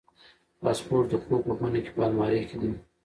پاسپورت 0.61 1.07
د 1.11 1.13
خوب 1.23 1.41
په 1.47 1.53
خونه 1.57 1.79
کې 1.83 1.91
په 1.95 2.01
المارۍ 2.07 2.41
کې 2.49 2.57
دی. 2.61 2.71